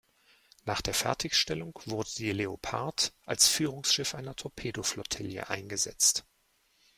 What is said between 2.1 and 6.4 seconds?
die "Leopard" als Führungsschiff einer Torpedo-Flottille eingesetzt.